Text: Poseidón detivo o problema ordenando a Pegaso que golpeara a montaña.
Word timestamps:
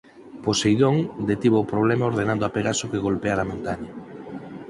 Poseidón 0.45 0.95
detivo 1.29 1.57
o 1.59 1.69
problema 1.73 2.09
ordenando 2.11 2.43
a 2.45 2.53
Pegaso 2.55 2.89
que 2.91 3.03
golpeara 3.07 3.41
a 3.43 3.49
montaña. 3.51 3.91